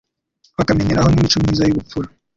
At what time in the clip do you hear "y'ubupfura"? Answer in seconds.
1.65-2.07